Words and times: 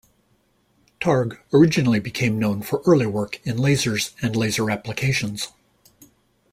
Targ 0.99 1.37
originally 1.53 1.99
became 1.99 2.39
known 2.39 2.63
for 2.63 2.81
early 2.87 3.05
work 3.05 3.39
in 3.45 3.57
lasers 3.57 4.15
and 4.23 4.35
laser 4.35 4.71
applications. 4.71 5.49